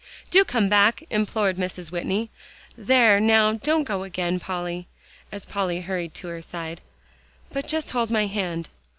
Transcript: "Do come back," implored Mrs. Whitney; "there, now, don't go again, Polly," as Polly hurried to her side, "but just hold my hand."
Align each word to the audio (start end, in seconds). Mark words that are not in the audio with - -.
"Do 0.31 0.43
come 0.43 0.67
back," 0.67 1.03
implored 1.11 1.57
Mrs. 1.57 1.91
Whitney; 1.91 2.31
"there, 2.75 3.19
now, 3.19 3.53
don't 3.53 3.83
go 3.83 4.01
again, 4.01 4.39
Polly," 4.39 4.87
as 5.31 5.45
Polly 5.45 5.81
hurried 5.81 6.15
to 6.15 6.27
her 6.29 6.41
side, 6.41 6.81
"but 7.53 7.67
just 7.67 7.91
hold 7.91 8.09
my 8.09 8.25
hand." 8.25 8.69